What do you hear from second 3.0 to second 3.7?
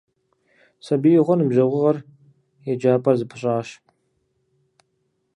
зэпыщӀащ.